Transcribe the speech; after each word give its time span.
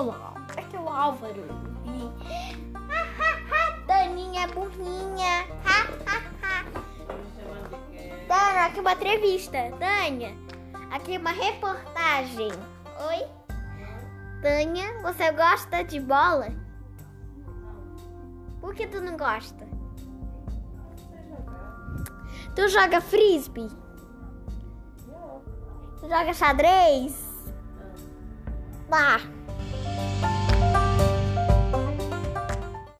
Olá, 0.00 0.32
aqui 0.56 0.76
é 0.76 0.80
o 0.80 0.88
Álvaro. 0.88 1.44
E... 1.84 2.08
Daninha 3.86 4.48
burrinha. 4.48 5.44
Dana, 8.26 8.64
aqui 8.64 8.78
é 8.78 8.80
uma 8.80 8.94
entrevista. 8.94 9.58
Tânia, 9.78 10.34
aqui 10.90 11.16
é 11.16 11.18
uma 11.18 11.32
reportagem. 11.32 12.50
Oi? 13.10 13.26
Tânia, 14.40 15.02
você 15.02 15.30
gosta 15.32 15.84
de 15.84 16.00
bola? 16.00 16.48
Por 18.58 18.74
que 18.74 18.86
tu 18.86 19.02
não 19.02 19.18
gosta? 19.18 19.68
Tu 22.56 22.68
joga 22.68 23.02
frisbee? 23.02 23.68
Tu 26.00 26.08
joga 26.08 26.32
xadrez? 26.32 27.22
Ah. 28.90 29.39